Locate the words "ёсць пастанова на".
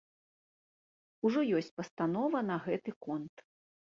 1.59-2.57